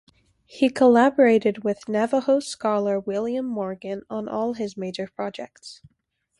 [0.47, 5.83] He collaborated with Navajo scholar William Morgan on all his major projects.